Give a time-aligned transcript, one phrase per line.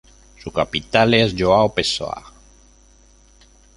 [0.43, 2.23] Su capital es João Pessoa.